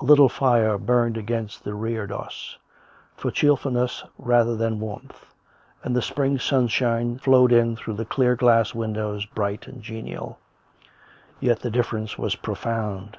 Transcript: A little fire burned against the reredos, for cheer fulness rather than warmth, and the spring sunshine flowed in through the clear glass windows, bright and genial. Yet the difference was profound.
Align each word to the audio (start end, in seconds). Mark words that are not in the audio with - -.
A 0.00 0.04
little 0.04 0.28
fire 0.28 0.76
burned 0.76 1.16
against 1.16 1.62
the 1.62 1.74
reredos, 1.76 2.58
for 3.14 3.30
cheer 3.30 3.54
fulness 3.56 4.02
rather 4.18 4.56
than 4.56 4.80
warmth, 4.80 5.26
and 5.84 5.94
the 5.94 6.02
spring 6.02 6.40
sunshine 6.40 7.18
flowed 7.20 7.52
in 7.52 7.76
through 7.76 7.94
the 7.94 8.04
clear 8.04 8.34
glass 8.34 8.74
windows, 8.74 9.26
bright 9.26 9.68
and 9.68 9.80
genial. 9.80 10.40
Yet 11.38 11.60
the 11.60 11.70
difference 11.70 12.18
was 12.18 12.34
profound. 12.34 13.16